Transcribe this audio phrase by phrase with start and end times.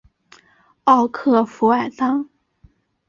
[0.85, 2.27] 奥克弗尔当。